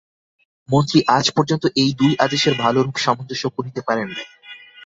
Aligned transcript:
মন্ত্রী 0.69 0.99
আজ 1.17 1.25
পর্যন্ত 1.35 1.63
এই 1.75 1.91
দুই 1.93 2.11
আদেশের 2.19 2.53
ভালরূপ 2.55 2.95
সামঞ্জস্য 2.97 3.45
করিতে 3.49 3.81
পারেন 3.87 4.07
নাই। 4.09 4.27